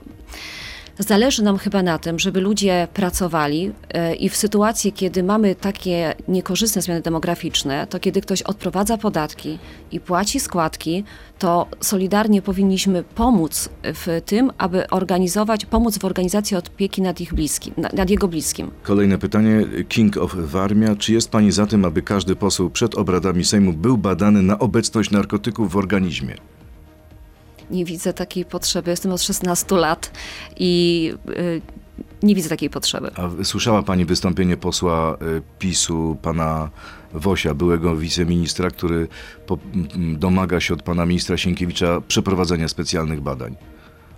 [0.98, 6.14] Zależy nam chyba na tym, żeby ludzie pracowali e, i w sytuacji, kiedy mamy takie
[6.28, 9.58] niekorzystne zmiany demograficzne, to kiedy ktoś odprowadza podatki
[9.92, 11.04] i płaci składki,
[11.38, 17.74] to solidarnie powinniśmy pomóc w tym, aby organizować, pomóc w organizacji opieki nad ich bliskim,
[17.76, 18.70] na- nad jego bliskim.
[18.82, 19.64] Kolejne pytanie.
[19.88, 20.96] King of Warmia.
[20.96, 25.10] Czy jest pani za tym, aby każdy poseł przed obradami Sejmu był badany na obecność
[25.10, 26.34] narkotyków w organizmie?
[27.70, 28.90] Nie widzę takiej potrzeby.
[28.90, 30.10] Jestem od 16 lat
[30.56, 31.62] i y,
[32.22, 33.10] nie widzę takiej potrzeby.
[33.16, 36.70] A słyszała pani wystąpienie posła y, PiSu, pana
[37.12, 39.08] Wosia, byłego wiceministra, który
[39.46, 43.56] po, m, domaga się od pana ministra Sienkiewicza przeprowadzenia specjalnych badań?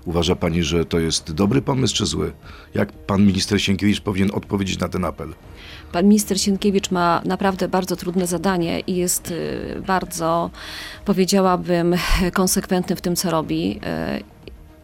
[0.05, 2.33] Uważa pani, że to jest dobry pomysł czy zły?
[2.75, 5.35] Jak pan minister Sienkiewicz powinien odpowiedzieć na ten apel?
[5.93, 10.51] Pan minister Sienkiewicz ma naprawdę bardzo trudne zadanie i jest y, bardzo,
[11.05, 11.95] powiedziałabym,
[12.33, 13.81] konsekwentny w tym, co robi.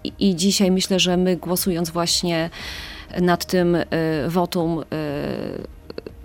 [0.04, 2.50] Y, I, dzisiaj myślę, że my głosując właśnie
[3.20, 3.84] nad tym y,
[4.28, 4.84] wotum,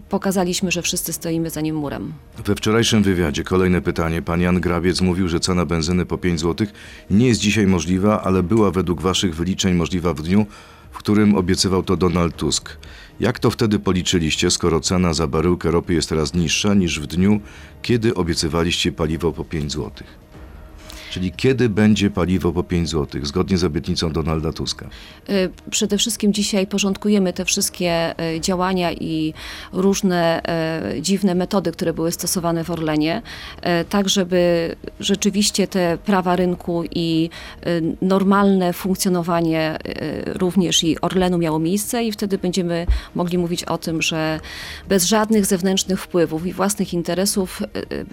[0.10, 2.14] pokazaliśmy, że wszyscy stoimy za nim murem.
[2.46, 4.22] We wczorajszym wywiadzie kolejne pytanie.
[4.22, 6.68] Pan Jan Grabiec mówił, że cena benzyny po 5 zł
[7.10, 10.46] nie jest dzisiaj możliwa, ale była według waszych wyliczeń możliwa w dniu,
[10.92, 12.78] w którym obiecywał to Donald Tusk.
[13.22, 17.40] Jak to wtedy policzyliście, skoro cena za baryłkę ropy jest teraz niższa niż w dniu,
[17.82, 19.92] kiedy obiecywaliście paliwo po 5 zł?
[21.12, 24.90] Czyli kiedy będzie paliwo po 5 zł, zgodnie z obietnicą Donalda Tuska?
[25.30, 29.34] Y, Przede wszystkim dzisiaj porządkujemy te wszystkie y, działania i
[29.74, 30.42] różne
[30.96, 33.22] y, dziwne metody, które były stosowane w Orlenie,
[33.90, 37.30] tak żeby rzeczywiście te prawa rynku i
[38.02, 39.78] normalne funkcjonowanie
[40.26, 44.40] również i Orlenu miało miejsce i wtedy będziemy mogli mówić o tym, że
[44.90, 47.62] bez żadnych zewnętrznych wpływów i własnych interesów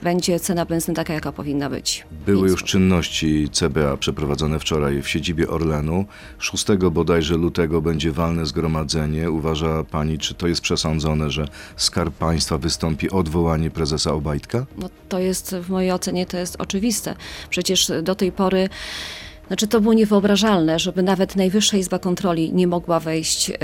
[0.02, 2.06] będzie cena benzyny taka, jaka powinna być.
[2.26, 2.70] Były już złotych.
[2.88, 6.04] Czynności CBA przeprowadzone wczoraj w siedzibie Orlenu.
[6.38, 9.30] 6 bodajże lutego będzie walne zgromadzenie.
[9.30, 14.66] Uważa pani, czy to jest przesądzone, że Skarb Państwa wystąpi odwołanie prezesa Obajtka?
[14.78, 17.14] No, to jest w mojej ocenie to jest oczywiste.
[17.50, 18.68] Przecież do tej pory
[19.48, 23.54] znaczy to było niewyobrażalne, żeby nawet Najwyższa Izba Kontroli nie mogła wejść y,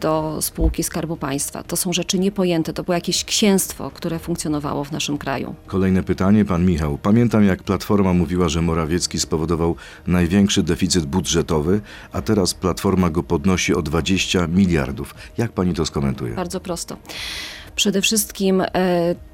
[0.00, 1.62] do spółki Skarbu Państwa.
[1.62, 2.72] To są rzeczy niepojęte.
[2.72, 5.54] To było jakieś księstwo, które funkcjonowało w naszym kraju.
[5.66, 6.98] Kolejne pytanie, pan Michał.
[6.98, 9.76] Pamiętam, jak Platforma mówiła, że Morawiecki spowodował
[10.06, 11.80] największy deficyt budżetowy,
[12.12, 15.14] a teraz Platforma go podnosi o 20 miliardów.
[15.38, 16.34] Jak pani to skomentuje?
[16.34, 16.96] Bardzo prosto.
[17.76, 18.66] Przede wszystkim e,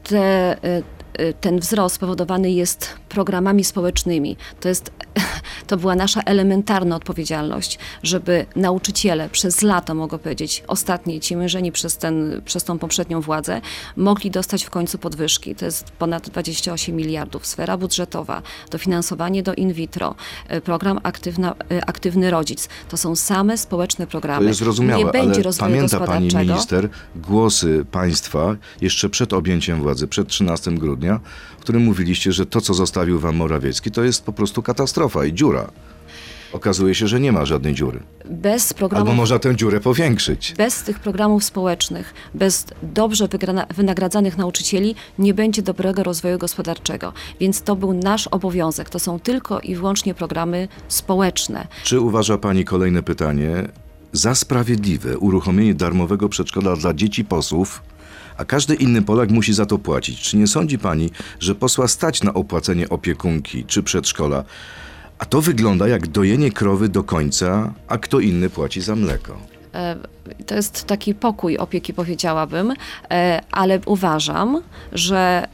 [0.04, 4.36] te, e, e, ten wzrost spowodowany jest programami społecznymi.
[4.60, 4.90] To jest,
[5.66, 11.96] to była nasza elementarna odpowiedzialność, żeby nauczyciele przez lata, mogę powiedzieć, ostatnie ci mężeni przez,
[11.96, 13.60] ten, przez tą poprzednią władzę,
[13.96, 15.54] mogli dostać w końcu podwyżki.
[15.54, 17.46] To jest ponad 28 miliardów.
[17.46, 20.14] Sfera budżetowa, dofinansowanie do in vitro,
[20.48, 22.68] e, program aktywna, e, Aktywny Rodzic.
[22.88, 24.40] To są same społeczne programy.
[24.40, 30.08] To jest zrozumiałe, Nie będzie ale pamięta pani minister głosy państwa jeszcze przed objęciem władzy,
[30.08, 31.20] przed 13 grudnia,
[31.68, 35.70] którym mówiliście, że to, co zostawił wam Morawiecki, to jest po prostu katastrofa i dziura.
[36.52, 38.00] Okazuje się, że nie ma żadnej dziury.
[38.30, 40.54] Bez programów Albo można tę dziurę powiększyć.
[40.58, 47.12] Bez tych programów społecznych, bez dobrze wygrana- wynagradzanych nauczycieli nie będzie dobrego rozwoju gospodarczego.
[47.40, 48.90] Więc to był nasz obowiązek.
[48.90, 51.66] To są tylko i wyłącznie programy społeczne.
[51.84, 53.68] Czy uważa pani kolejne pytanie
[54.12, 57.82] za sprawiedliwe uruchomienie darmowego przedszkola dla dzieci posłów,
[58.38, 60.20] a każdy inny Polak musi za to płacić?
[60.20, 64.44] Czy nie sądzi pani, że posła stać na opłacenie opiekunki czy przedszkola?
[65.18, 69.38] A to wygląda jak dojenie krowy do końca, a kto inny płaci za mleko.
[69.74, 69.96] E,
[70.46, 72.74] To jest taki pokój opieki, powiedziałabym,
[73.10, 75.48] e, ale uważam, że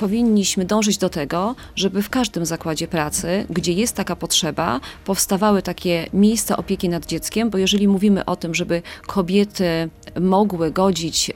[0.00, 6.06] powinniśmy dążyć do tego, żeby w każdym zakładzie pracy, gdzie jest taka potrzeba, powstawały takie
[6.12, 11.34] miejsca opieki nad dzieckiem, bo jeżeli mówimy o tym, żeby kobiety mogły godzić e,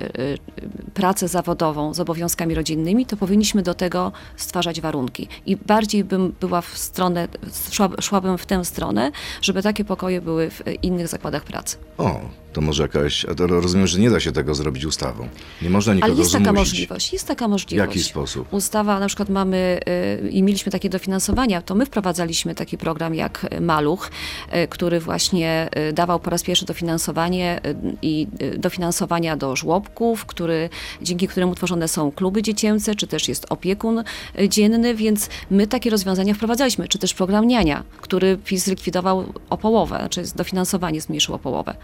[0.94, 5.28] pracę zawodową z obowiązkami rodzinnymi, to powinniśmy do tego stwarzać warunki.
[5.46, 7.28] I bardziej bym była w stronę,
[7.70, 11.76] szła, szłabym w tę stronę, żeby takie pokoje były w innych zakładach pracy.
[11.98, 12.20] O,
[12.54, 13.26] to może jakaś.
[13.38, 15.28] Rozumiem, że nie da się tego zrobić ustawą.
[15.62, 16.72] Nie można nikogo Ale jest taka zmusić.
[16.72, 17.90] możliwość, jest taka możliwość.
[17.90, 18.52] W jaki sposób?
[18.52, 19.80] Ustawa, na przykład mamy
[20.24, 24.10] y, i mieliśmy takie dofinansowania, to my wprowadzaliśmy taki program jak y, Maluch,
[24.54, 27.60] y, który właśnie y, dawał po raz pierwszy dofinansowanie
[28.02, 28.26] i
[28.58, 30.68] dofinansowania do żłobków, który,
[31.02, 34.04] dzięki któremu tworzone są kluby dziecięce, czy też jest opiekun
[34.48, 39.96] dzienny, więc my takie rozwiązania wprowadzaliśmy, czy też program Niania, który PiS zlikwidował o połowę,
[39.98, 41.74] znaczy dofinansowanie zmniejszył o połowę.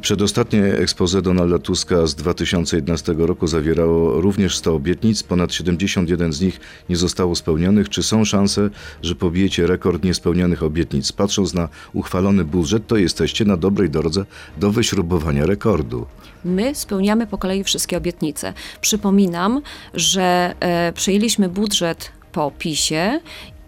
[0.00, 6.60] Przedostatnie expose Donalda Tuska z 2011 roku zawierało również 100 obietnic, ponad 71 z nich
[6.88, 7.88] nie zostało spełnionych.
[7.88, 8.70] Czy są szanse,
[9.02, 11.12] że pobijecie rekord niespełnionych obietnic?
[11.12, 14.24] Patrząc na uchwalony budżet, to jesteście na dobrej drodze
[14.58, 16.06] do wyśrubowania rekordu.
[16.44, 18.52] My spełniamy po kolei wszystkie obietnice.
[18.80, 19.60] Przypominam,
[19.94, 23.20] że e, przyjęliśmy budżet po PiSie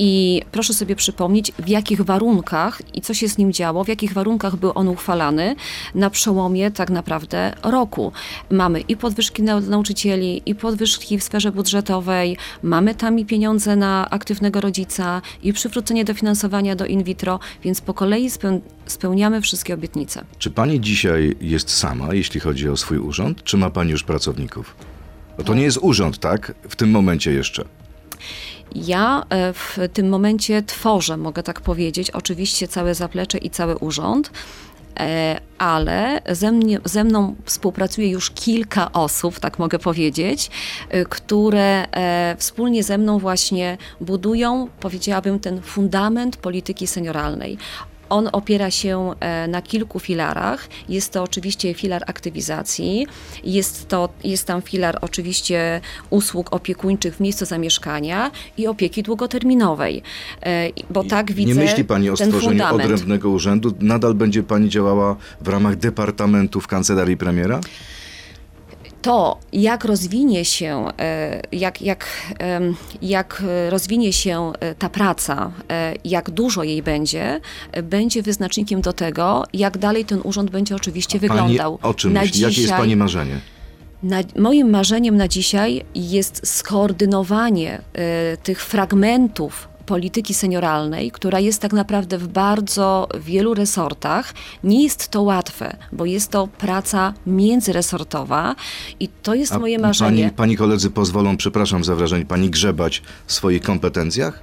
[0.05, 4.13] i proszę sobie przypomnieć, w jakich warunkach i co się z nim działo, w jakich
[4.13, 5.57] warunkach był on uchwalany
[5.95, 8.13] na przełomie tak naprawdę roku.
[8.51, 14.11] Mamy i podwyżki na nauczycieli, i podwyżki w sferze budżetowej, mamy tam i pieniądze na
[14.11, 20.25] aktywnego rodzica, i przywrócenie dofinansowania do in vitro, więc po kolei speł- spełniamy wszystkie obietnice.
[20.39, 24.77] Czy pani dzisiaj jest sama, jeśli chodzi o swój urząd, czy ma pani już pracowników?
[25.39, 26.55] Bo to nie jest urząd, tak?
[26.69, 27.65] W tym momencie jeszcze.
[28.75, 34.31] Ja e, w tym momencie tworzę, mogę tak powiedzieć, oczywiście całe zaplecze i cały urząd.
[35.01, 40.51] E, ale ze, mnie, ze mną współpracuje już kilka osób, tak mogę powiedzieć,
[40.89, 41.87] e, które
[42.39, 47.59] wspólnie ze mną właśnie budują, powiedziałabym, ten fundament polityki senioralnej.
[48.13, 50.69] On opiera się e, na kilku filarach.
[50.89, 53.07] Jest to oczywiście filar aktywizacji,
[53.45, 60.03] jest, to, jest tam filar oczywiście usług opiekuńczych w miejscu zamieszkania i opieki długoterminowej,
[60.43, 62.85] e, bo tak widzę Nie myśli Pani o stworzeniu fundament.
[62.85, 63.75] odrębnego urzędu?
[63.81, 67.61] Nadal będzie Pani działała w ramach departamentu w kancelarii premiera?
[69.03, 72.07] To, jak rozwinie się, e, jak, jak,
[73.03, 77.41] jak rozwinie się e, ta praca, e, jak dużo jej będzie,
[77.83, 81.79] będzie wyznacznikiem do tego, jak dalej ten urząd będzie oczywiście wyglądał.
[81.79, 82.41] Pani o czym Na myśli?
[82.41, 83.41] Jakie jest dzisiaj- Pani marzenie?
[84.03, 87.83] Na, moim marzeniem na dzisiaj jest skoordynowanie
[88.43, 94.35] tych fragmentów polityki senioralnej, która jest tak naprawdę w bardzo wielu resortach.
[94.65, 98.55] Nie jest to łatwe, bo jest to praca międzyresortowa
[99.01, 100.23] i to jest A moje marzenie.
[100.23, 104.43] Pani, pani koledzy pozwolą, przepraszam za wrażenie, Pani grzebać w swoich kompetencjach?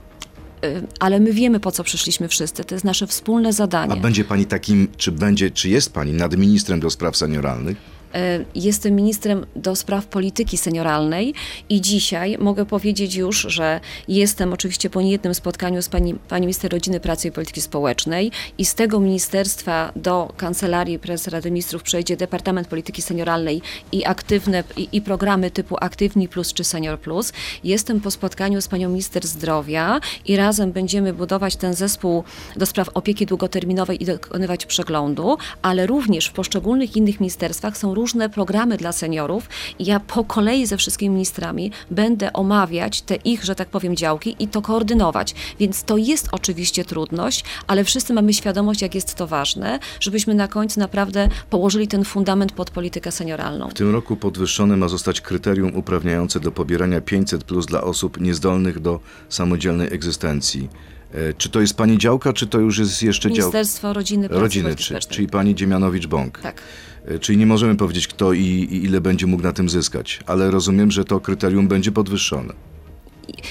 [0.65, 2.63] Y, Ale my wiemy, po co przyszliśmy wszyscy.
[2.63, 3.93] To jest nasze wspólne zadanie.
[3.93, 7.98] A będzie Pani takim, czy będzie, czy jest Pani nadministrem do spraw senioralnych?
[8.13, 11.34] E, Jestem ministrem do spraw polityki senioralnej
[11.69, 16.72] i dzisiaj mogę powiedzieć już, że jestem oczywiście po niejednym spotkaniu z pani, pani minister
[16.72, 22.17] rodziny, pracy i polityki społecznej i z tego ministerstwa do kancelarii prezesa Rady Ministrów przejdzie
[22.17, 27.34] Departament Polityki Senioralnej i aktywne i, i programy typu Aktywni Plus czy Senior Plus.
[27.63, 32.24] Jestem po spotkaniu z panią minister zdrowia i razem będziemy budować ten zespół
[32.56, 38.29] do spraw opieki długoterminowej i dokonywać przeglądu, ale również w poszczególnych innych ministerstwach są różne
[38.29, 43.69] programy dla seniorów ja po kolei ze wszystkimi ministrami będę omawiać te ich, że tak
[43.69, 45.35] powiem, działki i to koordynować.
[45.59, 50.47] Więc to jest oczywiście trudność, ale wszyscy mamy świadomość, jak jest to ważne, żebyśmy na
[50.47, 53.69] końcu naprawdę położyli ten fundament pod politykę senioralną.
[53.69, 58.79] W tym roku podwyższone ma zostać kryterium uprawniające do pobierania 500 plus dla osób niezdolnych
[58.79, 60.69] do samodzielnej egzystencji.
[61.13, 63.41] E, Czy to jest Pani działka, czy to już jest jeszcze działka?
[63.41, 66.39] Ministerstwo Rodziny, Pracy Rodziny, czy, czyli Pani Dziemianowicz-Bąk.
[66.41, 66.62] Tak.
[67.06, 70.52] E, Czyli nie możemy powiedzieć, kto i, i ile będzie mógł na tym zyskać, ale
[70.52, 72.54] rozumiem, że to kryterium będzie podwyższone.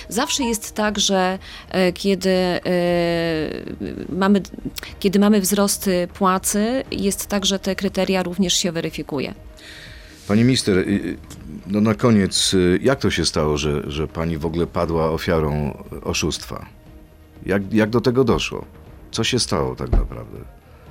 [0.08, 1.38] Zawsze jest tak, że
[1.70, 2.30] e, kiedy,
[4.08, 4.42] mamy,
[5.00, 9.34] kiedy mamy wzrosty płacy, jest tak, że te kryteria również się weryfikuje.
[10.28, 10.84] Pani minister,
[11.66, 16.66] no na koniec, jak to się stało, że, że pani w ogóle padła ofiarą oszustwa?
[17.46, 18.64] Jak, jak do tego doszło?
[19.10, 20.38] Co się stało tak naprawdę?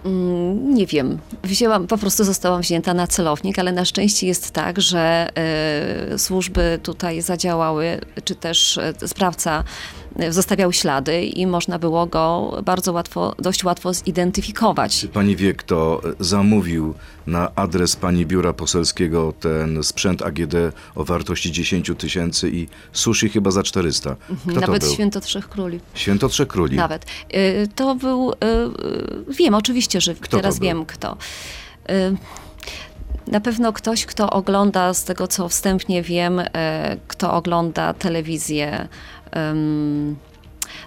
[0.05, 1.17] Mm, Nie wiem.
[1.43, 6.79] Wzięłam, po prostu zostałam wzięta na celownik, ale na szczęście jest tak, że e, służby
[6.83, 9.63] tutaj zadziałały, czy też e, sprawca
[10.29, 14.99] zostawiał ślady i można było go bardzo łatwo, dość łatwo zidentyfikować.
[14.99, 16.93] Czy pani wie, kto zamówił
[17.27, 20.53] na adres pani biura poselskiego ten sprzęt AGD
[20.95, 24.15] o wartości 10 tysięcy i sushi chyba za 400?
[24.49, 24.93] Kto Nawet to był?
[24.95, 25.79] Święto Trzech Króli.
[25.93, 26.77] Święto Trzech Króli.
[26.77, 27.05] Nawet.
[27.35, 28.35] Y, To był, y,
[29.29, 31.17] y, wiem oczywiście, że Kto to teraz wiem kto.
[33.27, 36.41] Na pewno ktoś, kto ogląda, z tego co wstępnie wiem,
[37.07, 38.87] kto ogląda telewizję,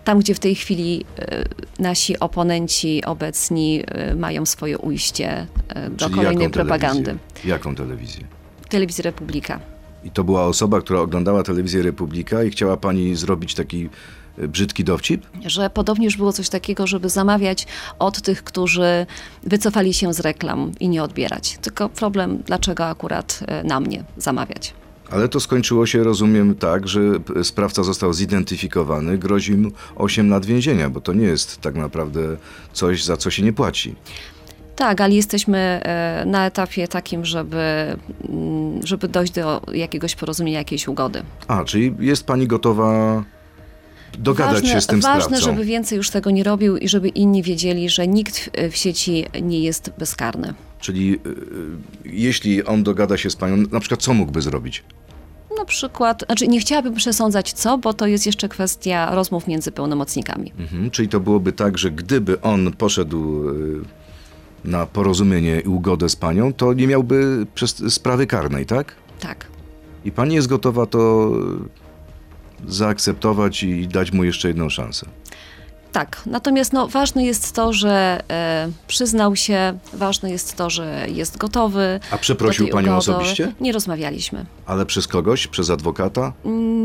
[0.05, 5.47] tam gdzie w tej chwili y, nasi oponenci obecni y, mają swoje ujście
[5.87, 7.05] y, do Czyli kolejnej jaką propagandy.
[7.05, 7.51] Telewizję?
[7.51, 8.25] Jaką telewizję?
[8.69, 9.61] Telewizja Republika.
[10.05, 13.89] I to była osoba, która oglądała telewizję Republika i chciała pani zrobić taki
[14.49, 15.27] brzydki dowcip?
[15.47, 17.67] że podobnie już było coś takiego, żeby zamawiać
[17.99, 19.07] od tych, którzy
[19.43, 21.59] wycofali się z reklam i nie odbierać.
[21.63, 24.75] Tylko problem, dlaczego akurat e, na mnie zamawiać.
[25.11, 27.01] Ale to skończyło się, rozumiem, tak, że
[27.43, 32.21] sprawca został zidentyfikowany, grozi mu 8 lat więzienia, bo to nie jest tak naprawdę
[32.73, 33.95] coś, za co się nie płaci.
[34.77, 37.97] Tak, ale jesteśmy e, na etapie takim, żeby,
[38.29, 41.23] mm, żeby dojść do jakiegoś porozumienia, jakiejś ugody.
[41.49, 43.25] A, czyli jest pani gotowa
[44.19, 45.47] dogadać ważne, się z tym ważne, sprawcą.
[45.47, 49.61] żeby więcej już tego nie robił i żeby inni wiedzieli, że nikt w, sieci nie
[49.61, 50.55] jest bezkarny.
[50.81, 51.35] Czyli y, y,
[52.05, 54.85] jeśli on dogada się z panią, na przykład co mógłby zrobić?
[55.61, 60.53] Na przykład, znaczy nie chciałabym przesądzać co, bo to jest jeszcze kwestia rozmów między pełnomocnikami.
[60.59, 60.91] Mhm.
[60.91, 63.81] Czyli to byłoby tak, że gdyby on poszedł y,
[64.65, 67.47] na porozumienie i ugodę z panią, to nie miałby
[67.89, 68.95] sprawy karnej, tak?
[69.21, 69.47] Tak.
[70.05, 71.33] I pani jest gotowa to
[72.69, 75.07] y, zaakceptować i dać mu jeszcze jedną szansę.
[75.93, 81.37] Tak, natomiast no, ważne jest to, że e, przyznał się, ważne jest to, że jest
[81.39, 82.01] gotowy.
[82.11, 82.99] A przeprosił panią ugody.
[82.99, 83.53] osobiście?
[83.61, 84.47] Nie rozmawialiśmy.
[84.67, 85.47] Ale przez kogoś?
[85.47, 86.33] Przez adwokata?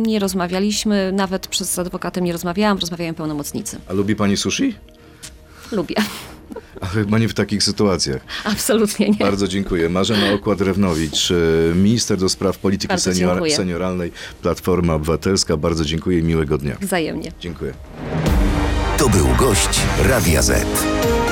[0.06, 3.78] Nie rozmawialiśmy, nawet przez adwokatem nie rozmawiałam, rozmawiają pełnomocnicy.
[3.90, 4.76] A lubi pani sushi?
[5.72, 5.96] Lubię.
[6.82, 8.22] A chyba nie w takich sytuacjach.
[8.44, 9.16] Absolutnie nie.
[9.16, 9.90] Bardzo dziękuję.
[9.90, 11.32] Marzena Okład-Rewnowicz,
[11.72, 15.58] e, minister do spraw polityki senior- senioralnej, Platforma Obywatelska.
[15.58, 16.78] Bardzo dziękuję i miłego dnia.
[16.82, 17.32] Wzajemnie.
[17.40, 17.74] Dziękuję.
[18.98, 20.66] To był gość Radia Z.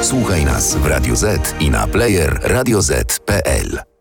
[0.02, 3.93] Słuchaj nas w Radio Z i na player radioz.pl.